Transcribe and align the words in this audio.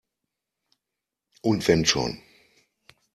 Und 1.43 1.67
wenn 1.67 1.85
schon! 1.85 2.23